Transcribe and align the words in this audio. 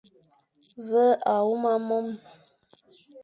Ve 0.89 1.05
a 1.33 1.35
huma 1.45 1.73
mome. 1.87 2.13